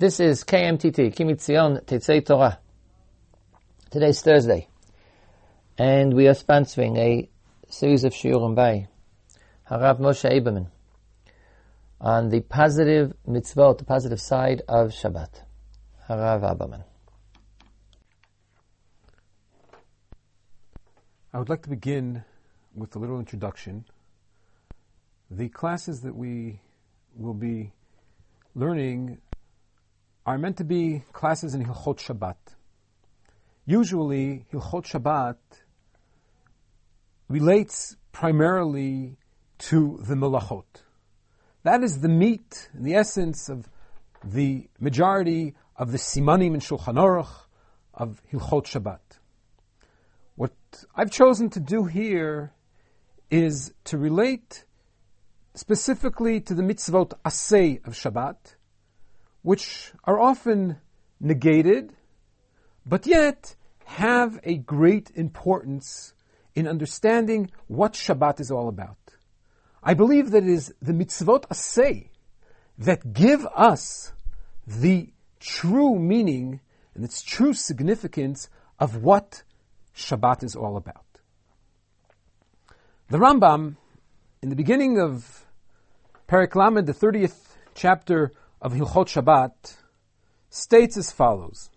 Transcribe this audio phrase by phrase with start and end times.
[0.00, 2.58] This is KMTT, Kimitzion Tetzei Torah.
[3.90, 4.66] Today's Thursday,
[5.76, 7.28] and we are sponsoring a
[7.68, 8.88] series of shiurim by
[9.70, 10.68] Harav Moshe Aberman
[12.00, 15.42] on the positive mitzvot, the positive side of Shabbat.
[16.08, 16.82] Harav Aberman.
[21.34, 22.24] I would like to begin
[22.74, 23.84] with a little introduction.
[25.30, 26.62] The classes that we
[27.18, 27.72] will be
[28.54, 29.18] learning
[30.26, 32.36] are meant to be classes in Hilchot Shabbat.
[33.66, 35.36] Usually, Hilchot Shabbat
[37.28, 39.16] relates primarily
[39.58, 40.64] to the Melachot.
[41.62, 43.68] That is the meat, and the essence of
[44.24, 47.46] the majority of the Simanim and Shulchan Aruch
[47.94, 49.18] of Hilchot Shabbat.
[50.36, 50.52] What
[50.94, 52.52] I've chosen to do here
[53.30, 54.64] is to relate
[55.54, 58.56] specifically to the mitzvot asay of Shabbat,
[59.42, 60.76] which are often
[61.20, 61.94] negated,
[62.84, 66.14] but yet have a great importance
[66.54, 68.96] in understanding what Shabbat is all about.
[69.82, 72.08] I believe that it is the mitzvot asay
[72.78, 74.12] that give us
[74.66, 76.60] the true meaning
[76.94, 79.42] and its true significance of what
[79.94, 81.04] Shabbat is all about.
[83.08, 83.76] The Rambam,
[84.42, 85.46] in the beginning of
[86.28, 89.76] Perek Lamed, the 30th chapter of Hilchot Shabbat
[90.50, 91.70] states as follows: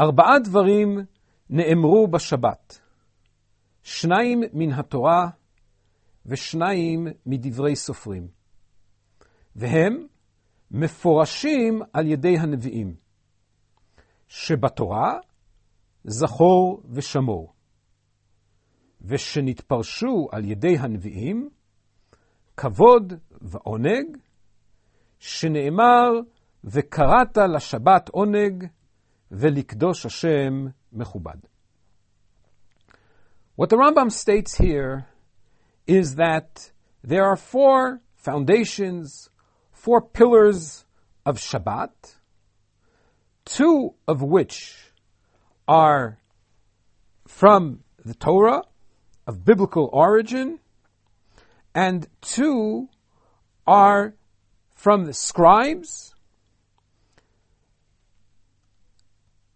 [0.00, 0.98] ארבעה דברים
[1.50, 2.80] נאמרו בשבת,
[3.82, 5.28] שניים מן התורה
[6.26, 8.28] ושניים מדברי סופרים,
[9.56, 10.06] והם
[10.70, 12.96] מפורשים על ידי הנביאים,
[14.28, 15.18] שבתורה
[16.04, 17.52] זכור ושמור,
[19.00, 21.48] ושנתפרשו על ידי הנביאים,
[22.56, 24.16] כבוד ועונג,
[25.23, 26.11] שנאמר,
[26.63, 28.65] וקראת לשבת עונג,
[29.31, 31.37] ולקדוש השם מכובד.
[33.55, 35.07] What the Rambam states here
[35.85, 36.71] is that
[37.03, 39.29] there are four foundations,
[39.71, 40.85] four pillars
[41.25, 42.15] of Shabbat,
[43.45, 44.93] two of which
[45.67, 46.19] are
[47.27, 48.63] from the Torah
[49.27, 50.59] of biblical origin,
[51.75, 52.89] and two
[53.67, 54.15] are
[54.84, 56.14] from the scribes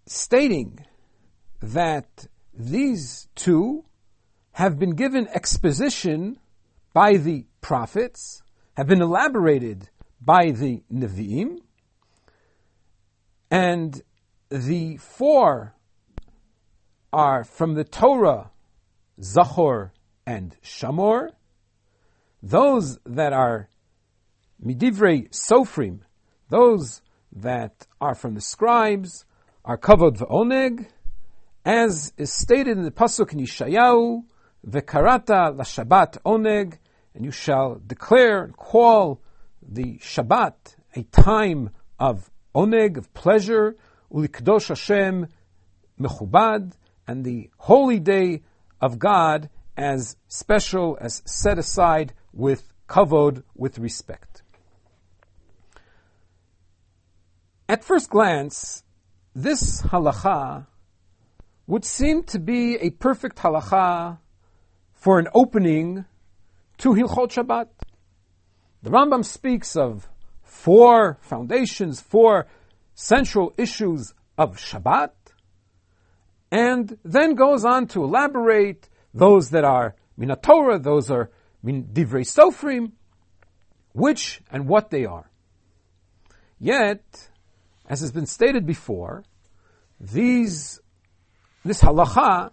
[0.06, 0.87] stating
[1.61, 3.84] that these two
[4.53, 6.38] have been given exposition
[6.94, 8.43] by the prophets,
[8.78, 11.59] have been elaborated by the Nevi'im,
[13.50, 14.00] and
[14.49, 15.75] the four
[17.12, 18.50] are from the Torah,
[19.21, 19.91] Zachor
[20.27, 21.33] and Shamor.
[22.43, 23.69] Those that are
[24.64, 26.00] Midivrei Sofrim,
[26.48, 29.24] those that are from the scribes,
[29.64, 30.86] are kavod v'oneg,
[31.64, 34.24] as is stated in the pasuk in
[34.66, 36.78] v'karata la-Shabbat oneg,
[37.14, 39.20] and you shall declare and call
[39.62, 41.70] the Shabbat a time
[42.00, 43.76] of oneg, of pleasure,
[44.12, 45.28] ulikdosh Hashem
[46.00, 46.72] mechubad,
[47.06, 48.42] and the holy day
[48.80, 54.42] of God as special, as set aside with kavod, with respect.
[57.71, 58.83] At first glance,
[59.34, 60.67] this halacha
[61.67, 64.19] would seem to be a perfect halacha
[64.95, 66.06] for an opening
[66.79, 67.69] to Hilchot Shabbat.
[68.83, 70.09] The Rambam speaks of
[70.43, 72.47] four foundations, four
[72.95, 75.11] central issues of Shabbat,
[76.50, 81.31] and then goes on to elaborate those that are Minatorah, those are
[81.62, 82.93] Min Divrei Sofrim,
[83.93, 85.31] which and what they are.
[86.59, 87.29] Yet,
[87.88, 89.25] as has been stated before,
[89.99, 90.81] these,
[91.65, 92.50] this halacha,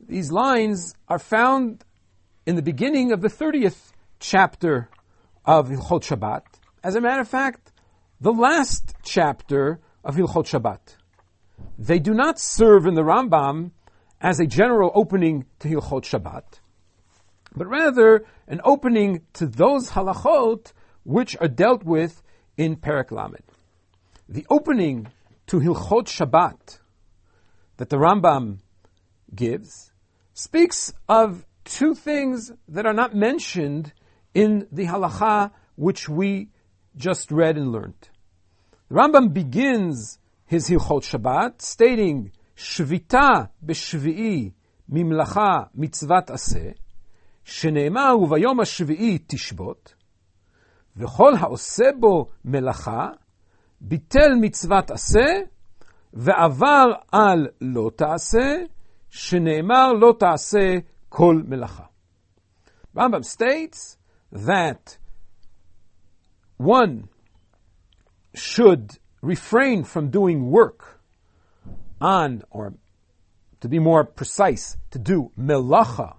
[0.00, 1.84] these lines are found
[2.44, 4.90] in the beginning of the 30th chapter
[5.44, 6.42] of Hilchot Shabbat.
[6.82, 7.72] As a matter of fact,
[8.20, 10.96] the last chapter of Hilchot Shabbat.
[11.78, 13.70] They do not serve in the Rambam
[14.20, 16.44] as a general opening to Hilchot Shabbat,
[17.54, 20.72] but rather an opening to those halachot
[21.04, 22.22] which are dealt with
[22.56, 23.53] in Perek Lamed
[24.27, 25.07] the opening
[25.47, 26.79] to Hilchot Shabbat
[27.77, 28.59] that the Rambam
[29.33, 29.91] gives
[30.33, 33.93] speaks of two things that are not mentioned
[34.33, 36.49] in the halacha which we
[36.95, 38.09] just read and learned.
[38.89, 44.53] The Rambam begins his Hilchot Shabbat stating Shvita b'shvi'i
[44.91, 46.75] mimlacha mitzvat aseh
[47.49, 49.93] שנאמר וביום השביעי תשבות,
[50.97, 53.09] וכל העושה בו מלאכה
[53.83, 55.25] ביטל מצוות עשה,
[56.13, 58.63] ועבר על לא תעשה,
[59.09, 60.77] שנאמר לא תעשה
[61.09, 61.83] כל מלאכה.
[62.95, 63.97] Rambam states
[64.31, 64.97] that
[66.57, 67.07] one
[68.33, 70.99] should refrain from doing work
[72.01, 72.73] on, or
[73.61, 76.15] to be more precise, to do melacha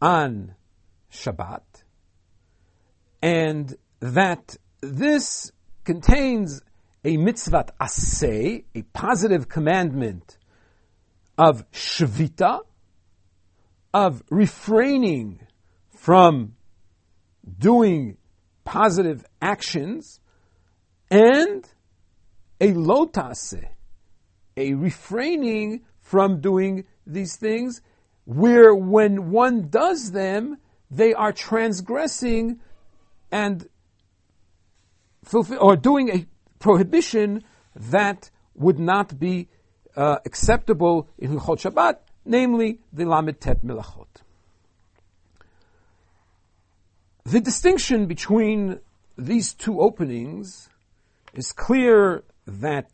[0.00, 0.54] on
[1.10, 1.84] Shabbat,
[3.22, 5.52] and that this
[5.85, 6.61] contains
[7.03, 10.37] a mitzvah asay, a positive commandment
[11.37, 12.61] of shvita,
[13.93, 15.39] of refraining
[15.91, 16.55] from
[17.59, 18.17] doing
[18.63, 20.19] positive actions,
[21.11, 21.65] and
[22.59, 23.63] a lotase,
[24.57, 27.81] a refraining from doing these things,
[28.25, 30.57] where when one does them,
[30.89, 32.59] they are transgressing
[33.31, 33.67] and
[35.25, 36.25] fulfill, or doing a
[36.59, 37.43] prohibition
[37.75, 39.49] that would not be
[39.95, 44.07] uh, acceptable in Hilchot Shabbat, namely the Lamed Tet Milachot.
[47.25, 48.79] The distinction between
[49.17, 50.69] these two openings
[51.33, 52.89] is clear that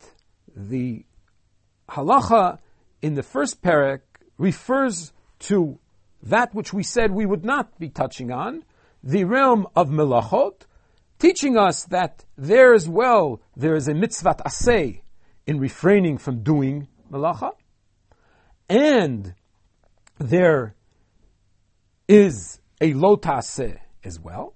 [0.56, 1.04] the
[1.88, 2.58] halacha
[3.02, 4.00] in the first parak
[4.38, 5.78] refers to
[6.22, 8.64] that which we said we would not be touching on,
[9.02, 10.62] the realm of melachot,
[11.22, 15.02] teaching us that there as well there is a mitzvah asay
[15.46, 17.52] in refraining from doing melacha,
[18.68, 19.32] and
[20.18, 20.74] there
[22.08, 24.54] is a lotase as well.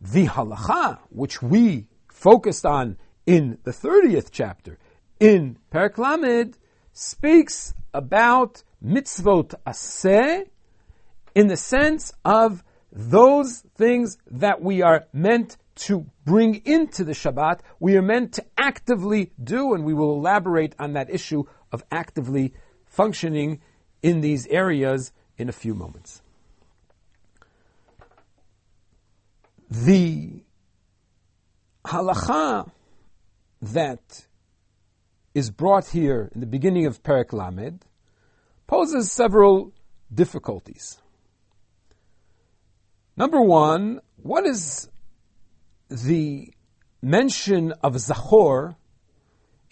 [0.00, 4.78] The halacha, which we focused on in the 30th chapter,
[5.20, 6.56] in Perak Lamed,
[6.94, 10.46] speaks about mitzvot aseh
[11.34, 17.60] in the sense of those things that we are meant to bring into the Shabbat,
[17.78, 22.54] we are meant to actively do, and we will elaborate on that issue of actively
[22.86, 23.60] functioning
[24.02, 26.22] in these areas in a few moments.
[29.70, 30.42] The
[31.84, 32.70] halacha
[33.60, 34.26] that
[35.34, 37.84] is brought here in the beginning of Perak Lamed
[38.66, 39.72] poses several
[40.12, 40.98] difficulties.
[43.18, 44.88] Number one, what is
[45.88, 46.54] the
[47.02, 48.76] mention of Zachor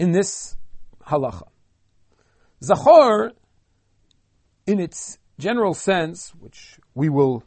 [0.00, 0.56] in this
[1.06, 1.46] halacha?
[2.60, 3.31] Zachor,
[4.66, 7.44] in its general sense, which we will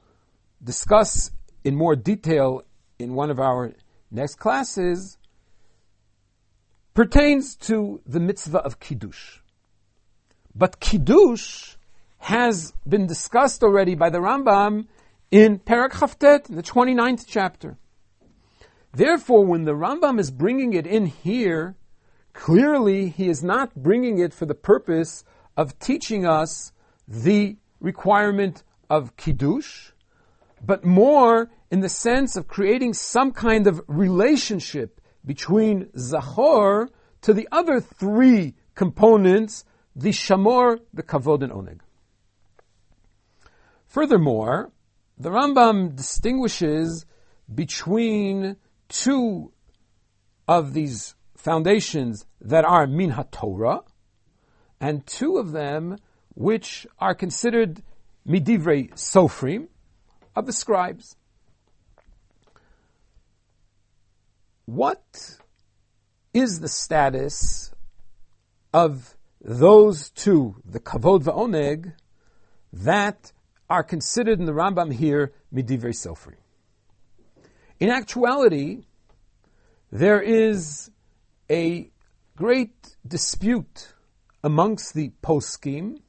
[0.63, 1.31] discuss
[1.65, 2.63] in more detail
[2.97, 3.73] in one of our
[4.09, 5.17] next classes,
[6.93, 9.39] pertains to the mitzvah of Kiddush.
[10.55, 11.75] But Kiddush
[12.19, 14.87] has been discussed already by the Rambam
[15.31, 17.77] in Perak Chaf Tet, in the 29th chapter.
[18.93, 21.75] Therefore, when the Rambam is bringing it in here,
[22.33, 25.23] clearly he is not bringing it for the purpose
[25.55, 26.71] of teaching us
[27.07, 29.91] the requirement of Kiddush,
[30.65, 36.89] but more in the sense of creating some kind of relationship between Zachor
[37.21, 39.65] to the other three components,
[39.95, 41.79] the Shamor, the Kavod, and Oneg.
[43.85, 44.71] Furthermore,
[45.19, 47.05] the Rambam distinguishes
[47.53, 48.55] between
[48.87, 49.51] two
[50.47, 53.83] of these foundations that are min HaTorah,
[54.79, 55.97] and two of them
[56.35, 57.83] which are considered
[58.27, 59.67] midivrei sofrim
[60.35, 61.15] of the scribes.
[64.65, 65.37] What
[66.33, 67.73] is the status
[68.73, 71.93] of those two, the kavod va'oneg,
[72.71, 73.31] that
[73.69, 76.35] are considered in the Rambam here midivrei sofrim?
[77.79, 78.83] In actuality,
[79.91, 80.91] there is
[81.49, 81.89] a
[82.35, 83.93] great dispute
[84.43, 85.99] amongst the poskim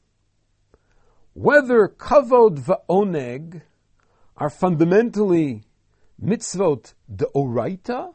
[1.33, 3.63] whether kavod va'oneg
[4.37, 5.63] are fundamentally
[6.23, 8.15] mitzvot deoraita,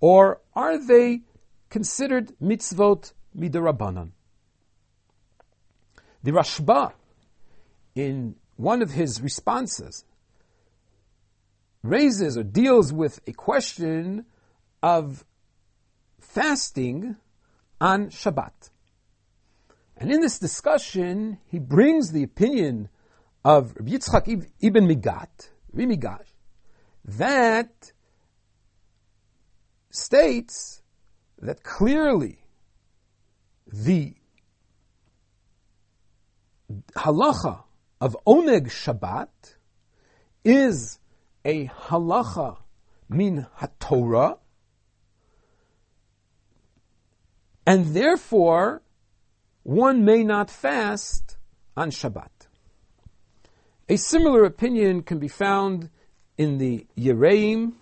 [0.00, 1.22] or are they
[1.70, 4.10] considered mitzvot midarabanan?
[6.22, 6.92] The Rashba,
[7.98, 10.04] in one of his responses,
[11.82, 14.24] raises or deals with a question
[14.80, 15.24] of
[16.20, 17.16] fasting
[17.80, 18.70] on Shabbat.
[19.96, 22.88] And in this discussion, he brings the opinion
[23.44, 26.28] of Rabbi Yitzchak ibn Migash, Rimigash,
[27.04, 27.92] that
[29.90, 30.82] states
[31.40, 32.38] that clearly
[33.66, 34.14] the
[36.94, 37.64] halacha
[38.00, 39.28] of Oneg Shabbat
[40.44, 40.98] is
[41.44, 42.58] a halacha
[43.08, 44.38] min haTorah,
[47.66, 48.82] and therefore
[49.62, 51.36] one may not fast
[51.76, 52.30] on Shabbat.
[53.88, 55.90] A similar opinion can be found
[56.36, 57.72] in the Yereim,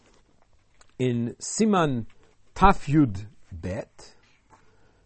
[0.99, 2.07] in Siman
[2.55, 4.15] Tafyud Bet.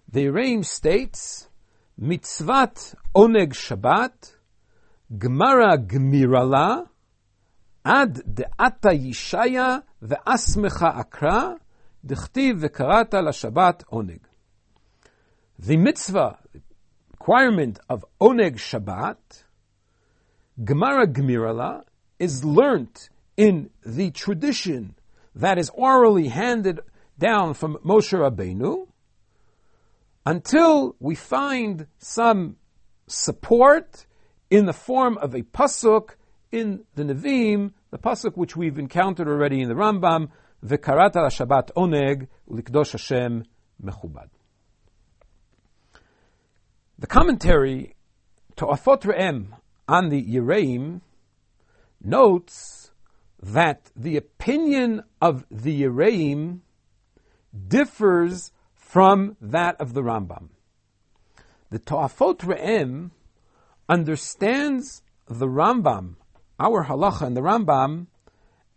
[0.09, 1.49] The Yereim states,
[2.00, 4.35] Mitzvat Oneg Shabbat,
[5.19, 6.88] Gemara Gmirala,
[7.85, 11.59] Ad De'ata Yishaya Ve'asmecha Akra,
[12.07, 14.21] Dechtiv Ve'karata LaShabbat Oneg.
[15.59, 16.38] The mitzvah,
[17.11, 19.43] requirement of Oneg Shabbat,
[20.62, 21.83] Gemara Gmirala,
[22.21, 24.95] is learnt in the tradition
[25.35, 26.81] that is orally handed
[27.19, 28.87] down from Moshe Rabbeinu
[30.25, 32.57] until we find some
[33.07, 34.07] support
[34.50, 36.11] in the form of a pasuk
[36.50, 40.28] in the Nevi'im, the pasuk which we've encountered already in the Rambam,
[40.64, 43.45] V'karata Shabbat oneg ulikdosh Hashem
[43.83, 44.28] mechubad.
[46.99, 47.95] The commentary
[48.57, 49.57] To'afot Re'em
[49.88, 51.00] on the Yereim
[52.02, 52.90] notes
[53.42, 56.61] that the opinion of the Yereim
[57.69, 60.49] differs from that of the Rambam.
[61.71, 63.12] The To'afot Re'em
[63.90, 66.14] understands the Rambam,
[66.61, 68.06] our halacha and the Rambam,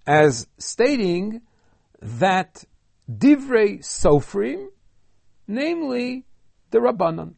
[0.08, 1.41] as stating
[2.01, 2.65] that
[3.10, 4.70] divrei sofrim,
[5.48, 6.25] namely
[6.72, 7.36] the Rabbanon.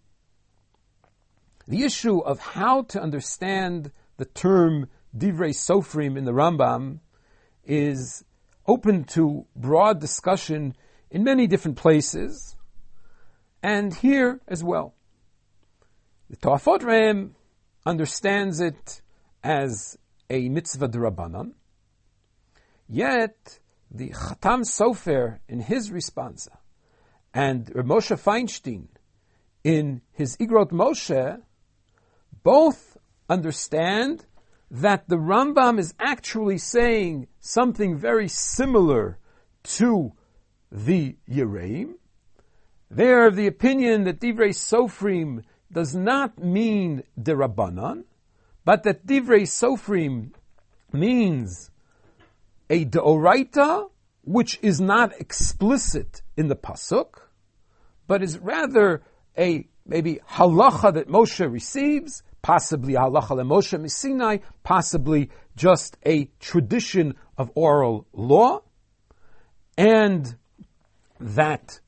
[1.68, 7.00] The issue of how to understand the term divrei sofrim in the Rambam
[7.66, 8.24] is
[8.66, 10.76] open to broad discussion
[11.12, 12.56] in many different places,
[13.62, 14.94] and here as well.
[16.30, 17.32] The To'afot Re'em
[17.86, 19.02] understands it
[19.44, 19.98] as
[20.30, 21.54] a mitzvah d'Rabbanan,
[22.88, 23.60] yet
[23.92, 26.58] the Chatam Sofer in his responsa
[27.34, 28.88] and Moshe Feinstein
[29.64, 31.42] in his Igrot Moshe
[32.44, 32.98] both
[33.30, 34.26] understand
[34.72, 39.20] that the Rambam is actually saying something very similar
[39.64, 40.14] to
[40.72, 41.96] the Yereim.
[42.90, 45.44] They are of the opinion that Divrei Sofrim
[45.76, 48.06] does not mean Rabbanan,
[48.64, 50.32] but that Divrei Sofrim
[50.94, 51.70] means
[52.70, 53.90] a Deoraita,
[54.24, 57.28] which is not explicit in the Pasuk,
[58.08, 59.04] but is rather
[59.38, 67.52] a maybe halacha that Moshe receives, possibly halacha Moshe Sinai, possibly just a tradition of
[67.54, 68.62] oral law,
[69.78, 70.38] and
[71.20, 71.82] that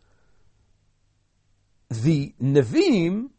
[1.89, 3.29] the Nevi'im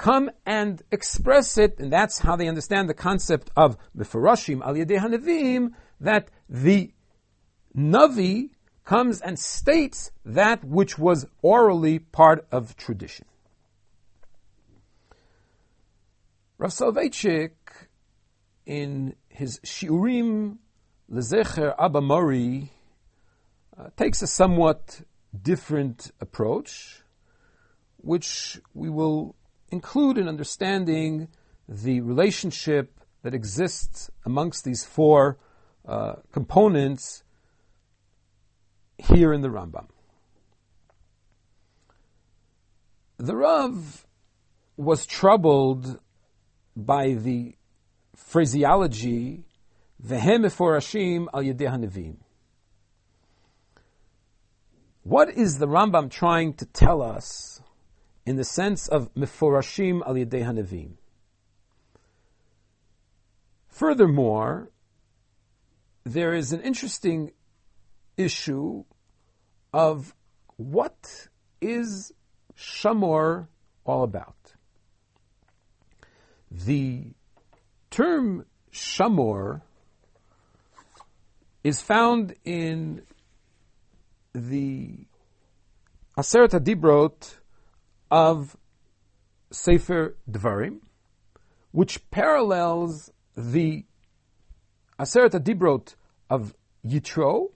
[0.00, 4.98] come and express it, and that's how they understand the concept of Mefarashim al Yedei
[4.98, 6.90] HaNevi'im, that the
[7.76, 8.48] Navi
[8.86, 13.26] comes and states that which was orally part of tradition.
[16.56, 17.50] Rav Soloveitchik,
[18.64, 20.56] in his Shiurim
[21.12, 22.72] Lezecher Abba Mori,
[23.76, 25.02] uh, takes a somewhat
[25.42, 27.02] different approach,
[27.98, 29.36] which we will
[29.70, 31.28] include in understanding
[31.68, 35.38] the relationship that exists amongst these four
[35.86, 37.22] uh, components
[38.98, 39.86] here in the Rambam.
[43.18, 44.06] The Rav
[44.76, 46.00] was troubled
[46.74, 47.54] by the
[48.14, 49.44] phraseology
[50.02, 52.16] Vehem Meforashim al Yedei.
[55.02, 57.59] What is the Rambam trying to tell us
[58.26, 60.92] in the sense of Meforashim al Yedei Hanevim?
[63.68, 64.70] Furthermore,
[66.04, 67.32] there is an interesting
[68.16, 68.84] issue
[69.72, 70.14] of
[70.56, 71.28] what
[71.60, 72.12] is
[72.56, 73.46] Shamor
[73.84, 74.54] all about.
[76.50, 77.12] The
[77.90, 79.62] term shamor
[81.62, 83.02] is found in
[84.32, 85.06] the
[86.16, 87.36] Aseret Dibrot
[88.10, 88.56] of
[89.50, 90.80] Sefer Dvarim,
[91.72, 93.84] which parallels the
[94.98, 95.94] Aseret Dibrot
[96.28, 96.54] of
[96.86, 97.48] Yitro.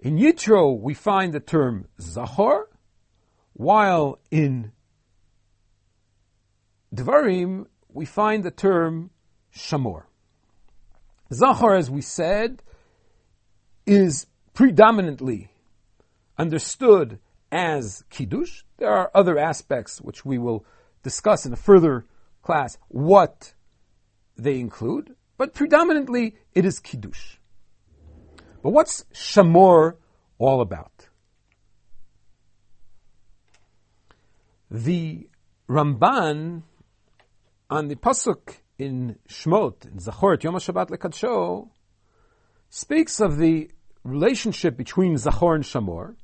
[0.00, 2.64] In Yitro, we find the term Zachor,
[3.54, 4.72] while in
[6.94, 9.10] Dvarim, we find the term
[9.54, 10.04] Shamor.
[11.32, 12.62] Zachor, as we said,
[13.86, 15.50] is predominantly
[16.38, 17.18] understood
[17.52, 18.62] as Kiddush.
[18.78, 20.64] There are other aspects which we will
[21.02, 22.06] discuss in a further
[22.40, 23.52] class what
[24.36, 27.36] they include, but predominantly it is Kiddush.
[28.62, 29.96] But what's Shamor
[30.38, 31.08] all about?
[34.70, 35.28] The
[35.68, 36.62] Ramban
[37.68, 41.68] on the pasuk in Shmot in Zachor Yom HaShabbat Lekadsho
[42.70, 43.70] speaks of the
[44.04, 46.16] relationship between Zachor and Shamor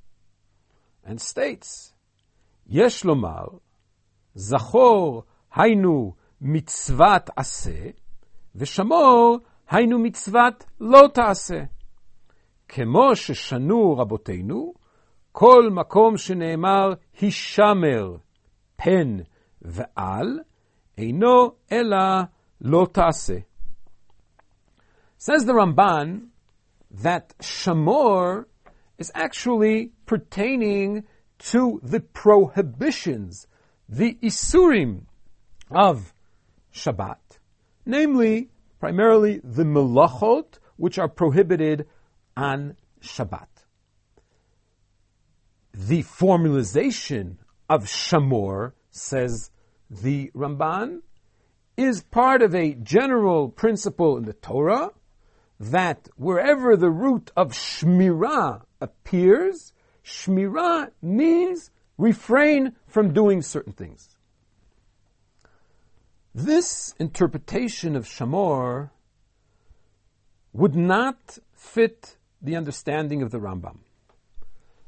[1.08, 1.94] and states
[2.68, 3.60] Yesh lomar
[4.36, 5.24] Zachor
[5.56, 7.94] hainu mitzvat aseh
[8.56, 9.38] ושמור
[9.70, 11.64] היינו מצוות לא תעשה.
[12.68, 14.74] כמו ששנו רבותינו,
[15.32, 18.16] כל מקום שנאמר הישמר
[18.76, 19.18] פן
[19.62, 20.40] ועל,
[20.98, 21.98] אינו אלא
[22.62, 23.38] לא תעשה.
[25.20, 26.28] Says the Ramban
[26.92, 28.46] that shamor
[29.00, 31.05] is actually pertaining
[31.39, 33.47] to the prohibitions,
[33.89, 35.03] the isurim
[35.71, 36.13] of
[36.75, 37.39] Shabbat,
[37.87, 38.49] namely
[38.81, 41.87] primarily the melachot which are prohibited
[42.37, 43.47] on Shabbat.
[45.75, 47.37] The formalization
[47.69, 49.51] of shamor, says
[49.91, 51.03] the Ramban,
[51.77, 54.91] is part of a general principle in the Torah
[55.61, 59.73] that wherever the root of shmirah appears,
[60.05, 64.17] shmirah means refrain from doing certain things.
[66.35, 68.91] This interpretation of Shamor
[70.53, 73.79] would not fit the understanding of the Rambam.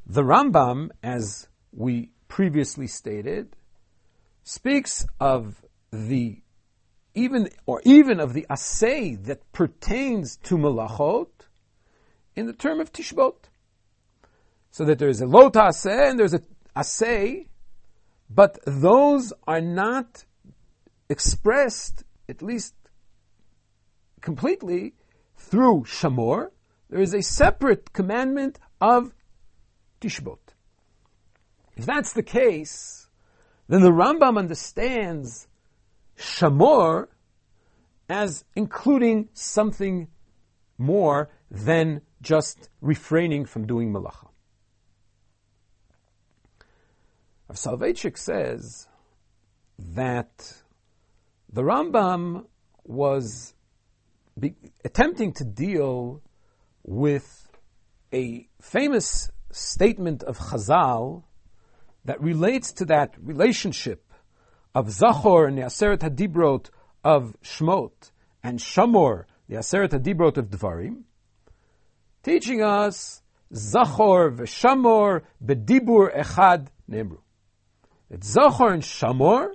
[0.07, 3.57] The Rambam, as we previously stated,
[4.45, 6.43] speaks of the
[7.15, 11.49] even or even of the assay that pertains to malachot
[12.37, 13.50] in the term of tishbot.
[14.71, 16.43] So that there is a lota assay and there's a
[16.77, 17.49] assay,
[18.29, 20.25] but those are not
[21.09, 22.75] expressed, at least
[24.21, 24.95] completely,
[25.37, 26.51] through shamor.
[26.89, 29.13] There is a separate commandment of
[30.01, 30.39] tishbot.
[31.77, 33.09] If that's the case,
[33.69, 35.49] then the Rambam understands
[36.17, 37.09] shamor
[38.09, 40.09] as including something
[40.77, 44.30] more than just refraining from doing malacha.
[47.51, 48.87] Rav Soloveitchik says
[49.77, 50.55] that
[51.53, 52.47] the Rambam
[52.85, 53.55] was
[54.39, 56.23] be- attempting to deal
[56.85, 57.49] with
[58.13, 61.25] a famous statement of Chazal
[62.05, 64.13] that relates to that relationship
[64.73, 66.71] of Zachor and the Aseret Hadibrot
[67.03, 68.13] of Shmot
[68.45, 71.03] and Shamor, the Aseret Hadibrot of Dvarim,
[72.23, 77.19] teaching us Zachor v'Shamor bedibur echad nemru.
[78.11, 79.53] That Zachor and Shamor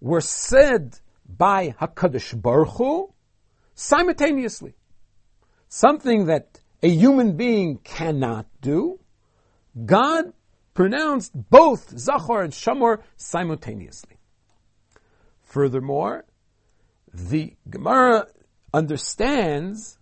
[0.00, 3.12] were said by Hakadosh Baruch Hu
[3.74, 4.74] simultaneously.
[5.68, 9.00] Something that a human being cannot do,
[9.84, 10.32] God
[10.72, 14.16] pronounced both Zachor and Shamor simultaneously.
[15.42, 16.24] Furthermore,
[17.12, 18.28] the Gemara
[18.72, 19.98] understands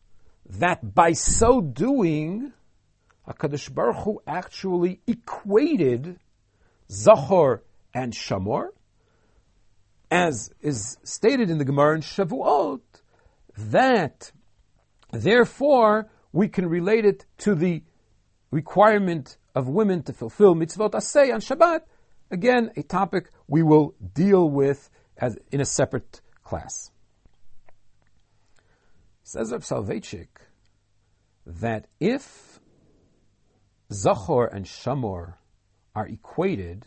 [0.46, 2.52] that by so doing,
[3.26, 6.20] HaKadosh Baruch Hu actually equated
[6.88, 7.60] Zachor
[7.94, 8.68] and Shamor,
[10.10, 12.80] as is stated in the Gemara in Shavuot,
[13.56, 14.32] that
[15.10, 17.82] therefore we can relate it to the
[18.50, 21.82] requirement of women to fulfill mitzvot asay on Shabbat.
[22.30, 26.90] Again, a topic we will deal with as in a separate class.
[29.22, 30.28] Says Rav Soloveitchik
[31.46, 32.60] that if
[33.90, 35.34] Zachor and Shamor
[35.94, 36.86] are equated,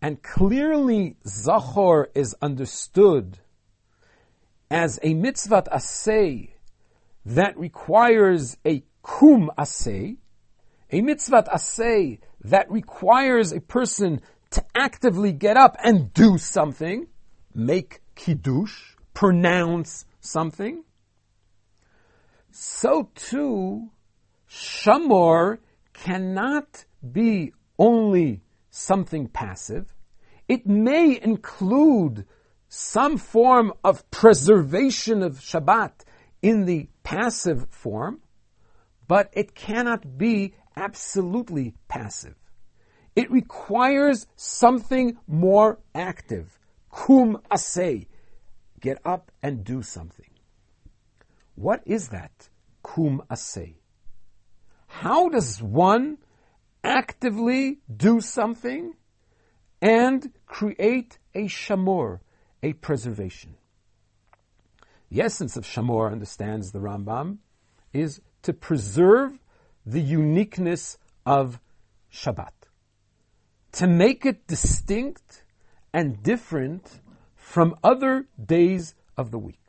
[0.00, 3.38] and clearly Zachor is understood
[4.70, 6.50] as a mitzvah asay
[7.24, 10.16] that requires a kum asay,
[10.90, 17.06] a mitzvah asay that requires a person to actively get up and do something,
[17.54, 20.84] make kiddush, pronounce something,
[22.58, 23.90] so too,
[24.48, 25.58] shamor
[25.92, 28.40] cannot be only
[28.76, 29.94] something passive.
[30.48, 32.26] It may include
[32.68, 36.04] some form of preservation of Shabbat
[36.42, 38.20] in the passive form,
[39.08, 42.36] but it cannot be absolutely passive.
[43.14, 46.58] It requires something more active.
[46.90, 48.06] Kum asay.
[48.78, 50.30] Get up and do something.
[51.54, 52.50] What is that?
[52.82, 53.76] Kum asay.
[54.86, 56.18] How does one
[56.86, 58.94] actively do something
[59.82, 62.20] and create a shamor,
[62.62, 63.56] a preservation?
[65.10, 67.38] The essence of shamor, understands the Rambam,
[67.92, 69.38] is to preserve
[69.84, 71.60] the uniqueness of
[72.12, 72.52] Shabbat
[73.72, 75.44] to make it distinct
[75.92, 77.00] and different
[77.34, 79.60] from other days of the week.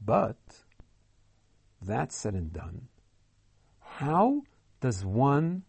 [0.00, 0.38] But,
[1.82, 2.88] that said and done,
[3.80, 4.42] how
[4.80, 5.62] does one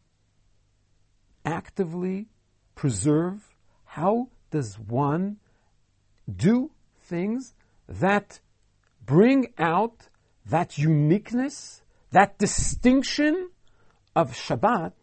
[1.46, 2.28] actively
[2.76, 3.56] preserve?
[3.86, 5.38] How does one
[6.34, 7.54] do things
[7.88, 8.40] that
[9.06, 10.10] bring out
[10.46, 13.50] that uniqueness, that distinction
[14.16, 14.94] of Shabbat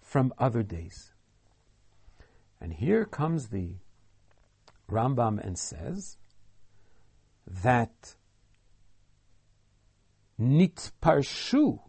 [0.00, 1.12] from other days?
[2.60, 3.74] And here comes the
[4.88, 6.16] Rambam and says
[7.46, 8.14] that
[10.40, 11.80] nitparshu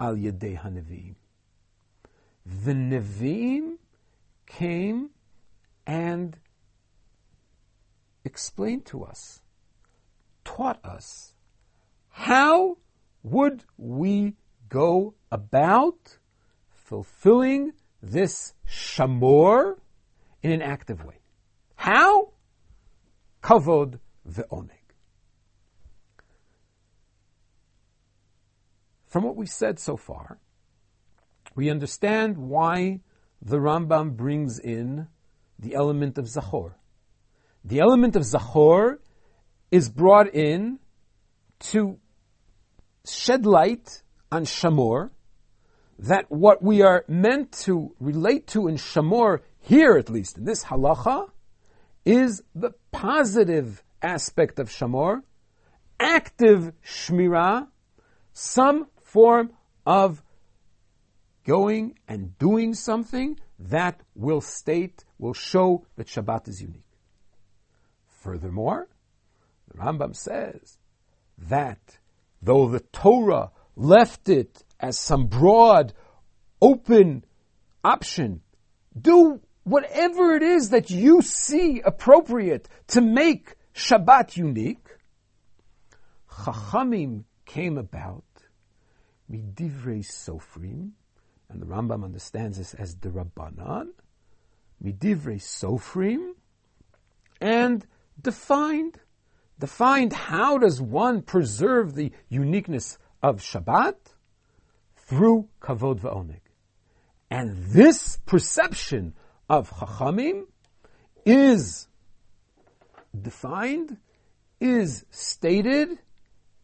[0.00, 1.14] al yedei hanevim.
[2.44, 3.78] The Nevi'im
[4.46, 5.10] came
[5.86, 6.38] and
[8.24, 9.40] explained to us,
[10.44, 11.34] taught us,
[12.10, 12.78] how
[13.22, 14.34] would we
[14.68, 16.18] go about
[16.68, 19.76] fulfilling this shamor
[20.42, 21.20] in an active way?
[21.74, 22.32] How?
[23.42, 24.85] Kavod ve'oneg.
[29.16, 30.38] From what we said so far,
[31.54, 33.00] we understand why
[33.40, 35.08] the Rambam brings in
[35.58, 36.74] the element of Zachor.
[37.64, 38.98] The element of Zachor
[39.70, 40.80] is brought in
[41.70, 41.98] to
[43.06, 45.12] shed light on Shamor,
[45.98, 50.64] that what we are meant to relate to in Shamor, here at least, in this
[50.64, 51.30] halacha,
[52.04, 55.22] is the positive aspect of Shamor,
[55.98, 57.68] active Shmirah,
[58.34, 59.50] some form
[59.86, 60.22] of
[61.44, 66.82] going and doing something that will state, will show that Shabbat is unique.
[68.08, 68.88] Furthermore,
[69.68, 70.78] the Rambam says
[71.38, 71.98] that
[72.42, 75.92] though the Torah left it as some broad,
[76.60, 77.24] open
[77.84, 78.42] option,
[79.00, 84.88] do whatever it is that you see appropriate to make Shabbat unique,
[86.28, 88.24] Chachamim came about
[89.30, 90.90] midivrei sofrim,
[91.48, 93.88] and the Rambam understands this as the Rabbanan,
[94.82, 96.32] midivrei sofrim,
[97.40, 97.86] and
[98.20, 98.98] defined,
[99.58, 103.96] defined how does one preserve the uniqueness of Shabbat?
[104.96, 106.40] Through kavod va'oneg.
[107.30, 109.14] And this perception
[109.48, 110.46] of Chachamim
[111.24, 111.86] is
[113.20, 113.98] defined,
[114.60, 115.98] is stated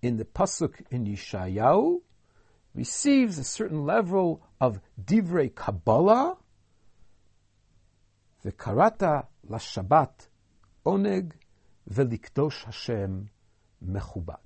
[0.01, 2.01] in the Pasuk in Yeshayahu,
[2.75, 6.37] receives a certain level of divrei Kabbalah,
[8.43, 10.29] the karata la Shabbat
[10.87, 11.33] oneg
[11.91, 13.29] velikdosh Hashem
[13.85, 14.39] mechubad.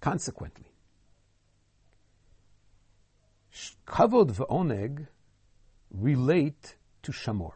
[0.00, 0.72] Consequently,
[3.86, 5.06] kavod ve'oneg
[5.90, 7.52] relate to shamor.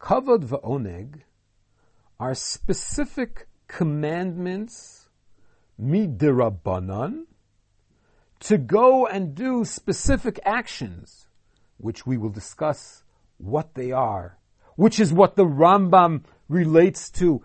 [0.00, 1.22] Kavod ve'oneg
[2.20, 5.01] are specific commandments
[5.80, 7.24] midirabanan,
[8.40, 11.26] to go and do specific actions,
[11.78, 13.04] which we will discuss
[13.38, 14.38] what they are,
[14.76, 17.44] which is what the Rambam relates to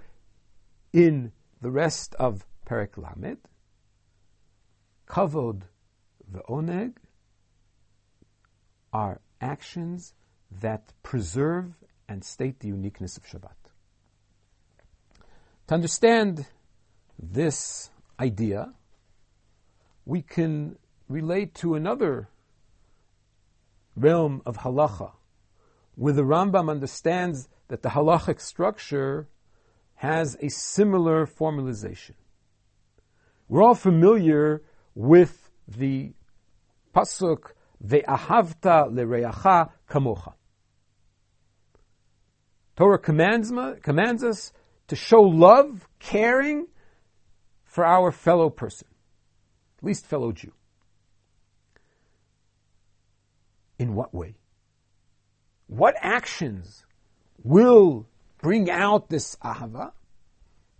[0.94, 3.38] in the rest of Perek Lamed.
[5.08, 5.64] Kavod
[6.32, 6.96] ve'oneg
[8.92, 10.14] are actions
[10.62, 11.74] that preserve
[12.10, 13.72] and state the uniqueness of Shabbat.
[15.68, 16.46] To understand
[17.20, 18.74] this idea,
[20.06, 20.78] we can
[21.10, 22.30] relate to another
[23.96, 25.12] realm of halacha,
[25.96, 29.28] where the Rambam understands that the halachic structure
[29.96, 32.14] has a similar formalization.
[33.50, 34.62] We're all familiar
[34.94, 36.14] with the
[36.96, 37.52] pasuk
[37.84, 40.34] ve'ahavta lereacha kamocha.
[42.76, 43.52] Torah commands,
[43.82, 44.54] commands us
[44.88, 46.68] to show love, caring,
[47.78, 48.88] for our fellow person,
[49.78, 50.52] at least fellow Jew.
[53.78, 54.34] In what way?
[55.68, 56.88] What actions
[57.44, 58.08] will
[58.42, 59.92] bring out this ahava?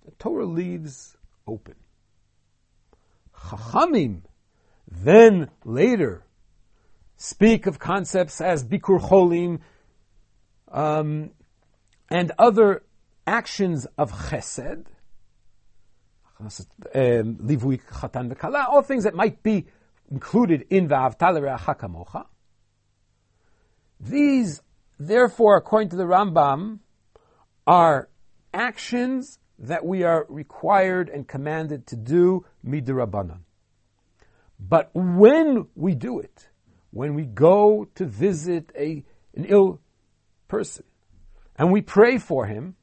[0.06, 1.76] The Torah leaves open.
[3.42, 4.22] Chachamim
[4.90, 6.24] then later
[7.16, 9.60] speak of concepts as bikur cholim
[10.72, 11.30] um,
[12.10, 12.82] and other
[13.28, 14.86] actions of chesed
[16.42, 19.66] livui chatan v'kala, all things that might be
[20.12, 22.26] included in v'avtal kamocha.
[24.00, 24.62] These,
[25.00, 26.80] therefore, according to the Rambam,
[27.66, 28.10] are
[28.54, 33.40] actions that we are required and commanded to do midrabanan.
[34.60, 36.50] But when we do it,
[36.92, 39.04] when we go to visit a,
[39.36, 39.82] an ill
[40.48, 40.86] person
[41.58, 42.76] and we pray for him,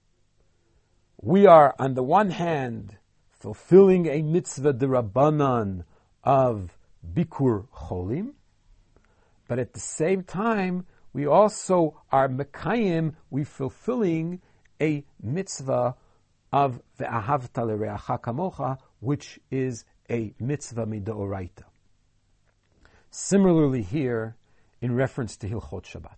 [1.21, 2.97] we are on the one hand
[3.45, 5.85] fulfilling a mitzvah rabbanan
[6.23, 6.79] of
[7.15, 8.33] bikur cholim,
[9.49, 14.41] but at the same time, we also are mekayim, we fulfilling
[14.81, 15.95] a mitzvah
[16.55, 21.65] of ve'ahavta le'reacha kamocha, which is a mitzvah midoraita.
[23.11, 24.37] Similarly here,
[24.81, 26.17] in reference to Hilchot Shabbat.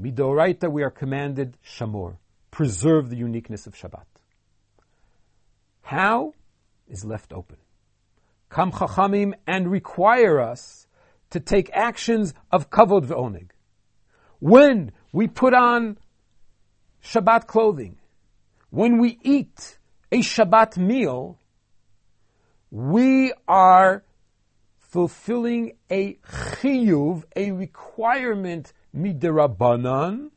[0.00, 2.18] Midoraita, we are commanded shamor,
[2.52, 4.15] preserve the uniqueness of Shabbat.
[5.86, 6.34] How
[6.88, 7.58] is left open.
[8.48, 10.88] Come chachamim and require us
[11.30, 13.50] to take actions of kavod ve'oneg.
[14.40, 15.98] When we put on
[17.04, 17.98] Shabbat clothing,
[18.70, 19.78] when we eat
[20.10, 21.38] a Shabbat meal,
[22.72, 24.02] we are
[24.80, 30.30] fulfilling a chiyuv, a requirement midirabanan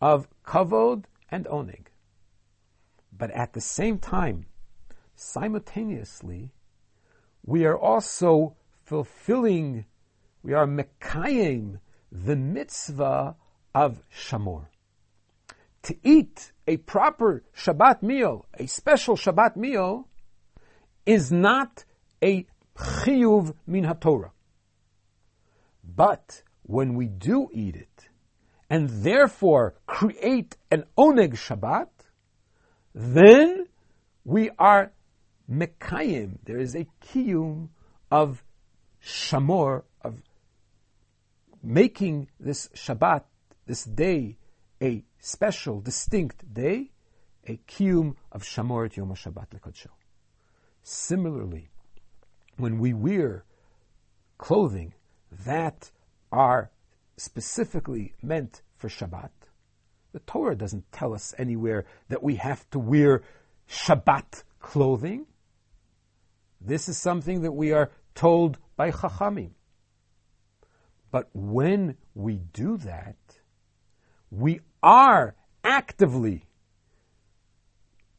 [0.00, 1.86] of kavod and oneg.
[3.22, 4.46] But at the same time,
[5.14, 6.50] simultaneously,
[7.46, 9.84] we are also fulfilling,
[10.42, 11.78] we are mekayim
[12.10, 13.36] the mitzvah
[13.76, 14.66] of shamor.
[15.84, 20.08] To eat a proper Shabbat meal, a special Shabbat meal,
[21.06, 21.84] is not
[22.24, 22.44] a
[22.76, 24.32] chiyuv min haTorah.
[25.84, 28.08] But when we do eat it,
[28.68, 31.86] and therefore create an oneg Shabbat,
[32.94, 33.66] then
[34.24, 34.92] we are
[35.50, 36.38] mekayim.
[36.44, 37.68] There is a kiyum
[38.10, 38.42] of
[39.02, 40.22] shamor, of
[41.62, 43.24] making this Shabbat,
[43.66, 44.38] this day,
[44.80, 46.90] a special, distinct day,
[47.46, 49.88] a kiyum of shamor at Yom HaShabbat Lekadsho.
[50.82, 51.68] Similarly,
[52.56, 53.44] when we wear
[54.38, 54.94] clothing
[55.44, 55.90] that
[56.30, 56.70] are
[57.16, 59.30] specifically meant for Shabbat,
[60.12, 63.22] the Torah doesn't tell us anywhere that we have to wear
[63.68, 65.26] Shabbat clothing.
[66.60, 69.52] This is something that we are told by Chachamim.
[71.10, 73.16] But when we do that,
[74.30, 76.46] we are actively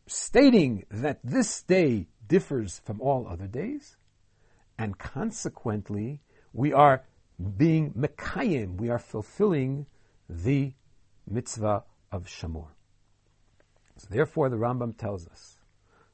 [0.07, 3.97] stating that this day differs from all other days,
[4.77, 7.03] and consequently, we are
[7.57, 9.85] being mekayim, we are fulfilling
[10.29, 10.73] the
[11.27, 12.67] mitzvah of Shamor.
[13.97, 15.57] So therefore, the Rambam tells us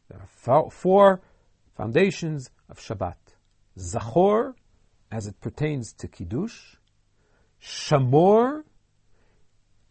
[0.09, 1.21] there are four
[1.75, 3.15] foundations of Shabbat.
[3.77, 4.53] Zachor,
[5.11, 6.75] as it pertains to Kiddush,
[7.61, 8.63] Shamor,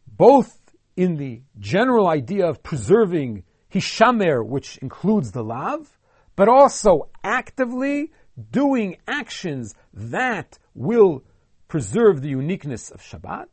[0.06, 0.58] both
[0.96, 5.98] in the general idea of preserving Hishamer, which includes the Lav,
[6.36, 8.12] but also actively
[8.50, 11.24] doing actions that will
[11.68, 13.46] preserve the uniqueness of Shabbat.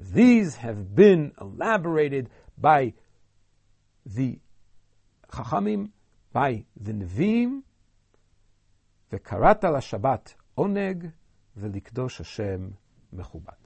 [0.00, 2.94] These have been elaborated by
[4.04, 4.38] the
[5.32, 5.90] Chachamim,
[6.32, 7.62] by the Nevi'im,
[9.12, 11.06] וקראת לשבת עונג
[11.56, 12.70] ולקדוש השם
[13.12, 13.59] מכובד.